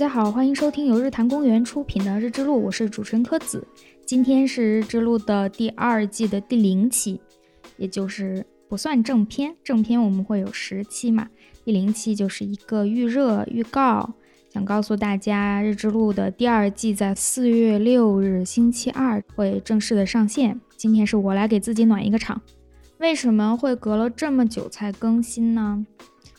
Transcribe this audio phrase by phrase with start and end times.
[0.00, 3.62] 大家好，欢迎收听由日坛公园出品的《日之路》，我是主持人柯子。
[4.06, 7.20] 今天是《日之路》的第二季的第零期，
[7.76, 11.28] 也就是不算正片，正片我们会有十期嘛，
[11.66, 14.14] 第零期就是一个预热预告，
[14.48, 20.58] 想告诉大家，《日之路》的第二季在四月六日星期二会正式的上线。
[20.78, 22.40] 今天是我来给自己暖一个场。
[22.96, 25.84] 为什么会隔了这么久才更新呢？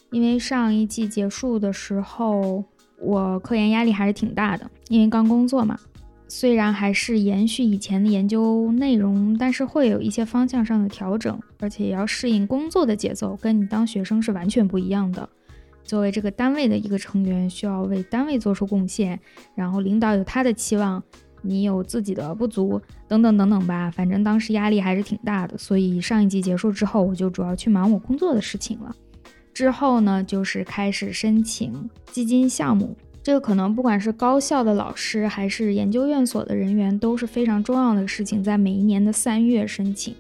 [0.09, 2.63] 因为上一季结束的时候。
[3.01, 5.77] 我科研压力还是挺大的，因为刚工作嘛。
[6.27, 15.27] 虽然还是延续以前的研究内容，但是会有一些方向上的调整，而且也要适应工作的节奏，跟你当学生是完全不一样的。
[15.83, 19.19] 作为这个单位的一个成员，需要为单位做出贡献，
[19.55, 21.03] 然后领导有他的期望，
[21.41, 22.79] 你有自己的不足，
[23.09, 23.91] 等等等等吧。
[23.91, 28.95] 反正当时压力还是挺大的，所以上一季结束之后，我就主要去忙我工作的事情了。
[29.61, 32.97] 之后呢，就是开始申请基金项目。
[33.21, 40.15] 这个可能不管是高校的老师，还是研究院所的人员，都是非常重要的事情，在每一年的三月申请。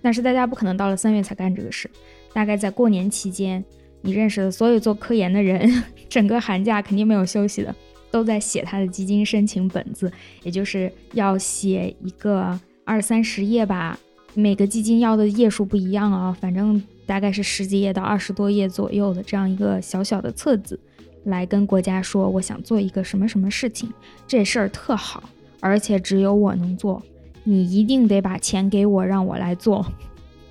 [0.00, 1.90] 但是大家不可能到了三月才干这个事，
[2.32, 3.62] 大概在过年期间，
[4.00, 5.70] 你认识的所有做科研的人，
[6.08, 7.74] 整个寒假肯定没有休息的，
[8.10, 10.10] 都在写他的基金申请本子，
[10.42, 13.98] 也就是要写一个二三十页吧。
[14.32, 16.82] 每个基金要的页数不一样啊，反正。
[17.08, 20.78] 大概是十几页到二十多页左右的这样一个小小的册子，
[21.24, 23.90] 来跟国家说我想做一个什么什么事情，
[24.26, 25.22] 这事儿特好，
[25.58, 27.02] 而且只有我能做，
[27.44, 29.86] 你一定得把钱给我，让我来做，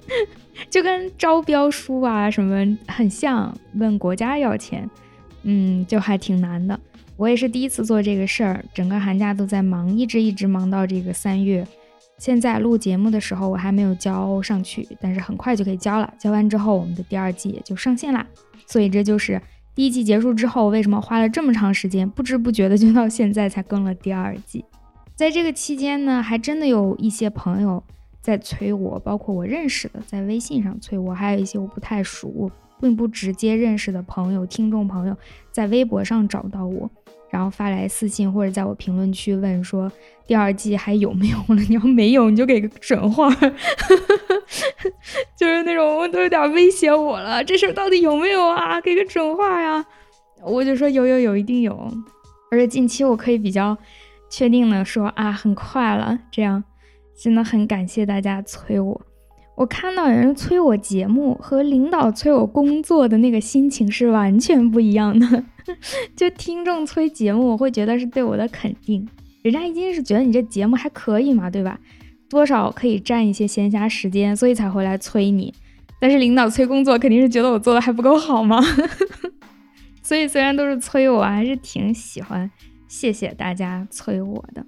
[0.67, 4.89] 就跟招标书啊什么很像，问国家要钱，
[5.43, 6.79] 嗯，就还挺难的。
[7.17, 11.67] 我也是第一次做这个事儿，整个寒假都在忙，一直一直忙到这个三月。
[12.17, 16.13] 现在录节目的时候，我还没有交上去，但是很快就可以交了。
[16.17, 18.25] 交完之后，我们的第二季也就上线啦。
[18.65, 19.41] 所以这就是
[19.75, 24.65] 第一季结束之后，为什么花了这么长时间，不知不觉的就到现在才更了第二季。
[25.15, 27.83] 在这个期间呢，还真的有一些朋友
[28.19, 32.51] 在催我，包括我认识的，在微信上催我，还有一些我不太熟、
[32.81, 35.15] 并不直接认识的朋友、听众朋友，
[35.51, 36.89] 在微博上找到我。
[37.29, 39.91] 然后发来私信或者在我评论区问说
[40.25, 41.61] 第二季还有没有了？
[41.67, 43.29] 你要没有你就给个准话，
[45.35, 47.43] 就是那种都有点威胁我了。
[47.43, 48.79] 这事儿到底有没有啊？
[48.81, 49.85] 给个准话呀！
[50.43, 51.91] 我就说有有有，一定有。
[52.51, 53.77] 而且近期我可以比较
[54.29, 56.17] 确定的说啊，很快了。
[56.31, 56.63] 这样
[57.15, 59.01] 真的很感谢大家催我。
[59.57, 65.43] 我看到有人催我节目和领导催我工作的那个心情是完全不一样的。
[66.15, 69.09] 就听众催节目，我会觉得是对我的肯定，
[69.41, 71.79] 人家一定是觉得你这节目还可以嘛，对吧？
[72.29, 75.51] 多少可以占一些闲暇时间，所以才会来催你。
[75.99, 78.61] 但是领导催工作，肯定是觉得我做的还不够好吗？
[80.03, 82.49] 所以虽然都是催我，还是挺喜欢。
[82.87, 84.63] 谢谢大家催我的，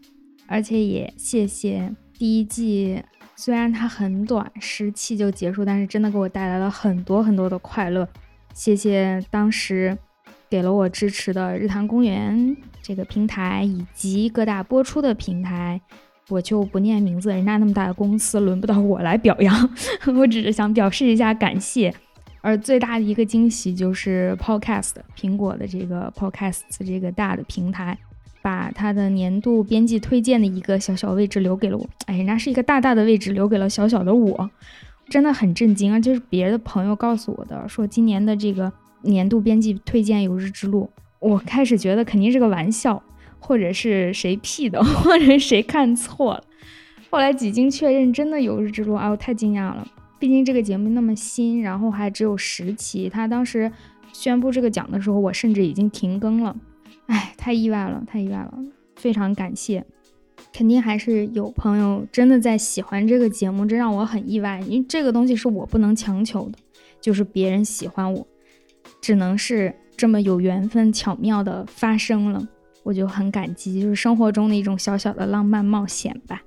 [0.47, 3.03] 而且也谢谢第一季。
[3.41, 8.05] 虽然它很短，十期就结束，但是真的给我带来了很多很多的快乐。
[8.53, 9.97] 谢谢当时
[10.49, 15.79] 给了我支持的日坛公园这个平台，以及各大播出的平台，
[16.27, 19.69] 我就不念名字，人家那么大的公司，轮不到我来表扬。
[20.17, 21.95] 我只是想表示一下感谢。
[22.41, 27.97] 而最大的一个惊喜就是 Podcast，苹果的这个 Podcast 这个大的平台。
[28.49, 34.49] 把他的年度编辑推荐的一个小小位置留给了我，哎，人家是一个大大的位置留给了小小的我，
[35.07, 35.99] 真的很震惊啊！
[35.99, 38.73] 就是别的朋友告诉我的，说今年的这个
[39.03, 40.89] 年度编辑推荐有日之路，
[41.19, 43.03] 我开始觉得肯定是个玩笑，
[43.37, 46.43] 或者是谁 P 的， 或者谁看错了。
[47.11, 49.87] 后来几经确认，真的有日之路，哎，我太惊讶了！
[50.17, 53.71] 毕竟这个节目那么新，然后还只有十期，他当时
[54.11, 56.55] 宣布这个奖的时候，我甚至已经停更了。
[57.09, 58.53] 哎，太意外了，太意外了，
[58.95, 59.83] 非常感谢，
[60.53, 66.59] 肯定还是有朋友真的在喜欢这个节目，这让我很意外，因为这个东西是我不能强求的，
[67.01, 68.27] 就是别人喜欢我，
[69.01, 72.47] 只能是这么有缘分巧妙的发生了，
[72.83, 76.43] 我就很感激，就是生活中的一种小小的浪漫冒险吧。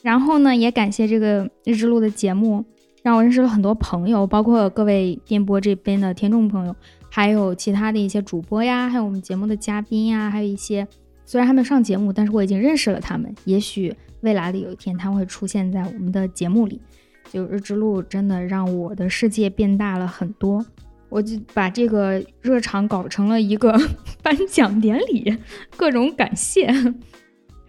[0.00, 2.64] 然后呢，也感谢这个日之路的节目，
[3.02, 6.74] 让我认识了很多朋友，包括各位电波这边的听众朋友。
[7.18, 10.86] 还有其他的一些主播呀，还有我们节目的嘉宾呀，还有一些
[11.24, 13.34] 虽然还没上节目，但是我已经认识了他们。
[13.42, 16.80] 也许未来的有一天，他会出现在我们的节目里。
[17.28, 20.64] 就日之路真的让我的世界变大了很多。
[21.08, 23.76] 我就把这个热场搞成了一个
[24.22, 25.36] 颁奖典礼，
[25.76, 26.72] 各种感谢。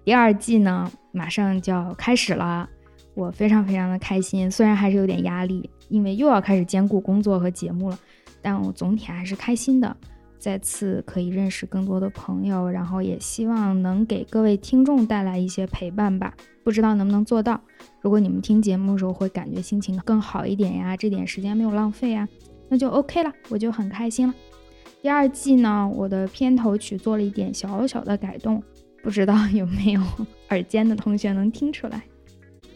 [0.06, 2.69] 第二季呢，马上就要开始了，
[3.19, 8.00] 我非常非常的开心，虽然还是有点压力，因为又要开始兼顾工作和节目了。
[8.42, 9.95] 但我总体还是开心的。
[10.38, 16.33] 再次可以认识更多的朋友，然后也希望能给各位听众带来一些陪伴吧。
[16.63, 17.60] 不知道能不能做到？
[18.00, 22.25] 如果你们听节目的时候会感觉心情更好一点呀，这点时间没有浪费呀，
[22.69, 24.33] 那就 OK 了，我就很开心了。
[25.01, 28.63] 第二季呢，我的片头曲做了一点小小的改动，
[29.04, 30.01] 不知道有没有
[30.51, 32.01] 耳尖的同学能听出来？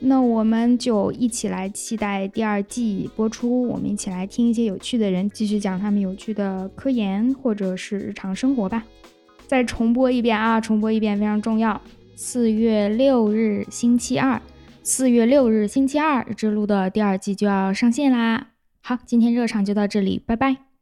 [0.05, 8.83] 那我们就一起来期待第二季播出，我们一起来听一些有趣的人继续讲他们有趣的科研或者是日常生活吧。
[9.47, 11.79] 再重播一遍啊，重播一遍非常重要。
[12.15, 14.41] 四月六日星期二，
[14.83, 18.49] 四月六日星期二之路的第二季就要上线啦。
[18.81, 20.72] 好，今天热场就到这里，拜拜。